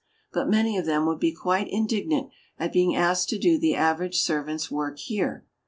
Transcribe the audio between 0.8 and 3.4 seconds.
them would be quite indignant at being asked to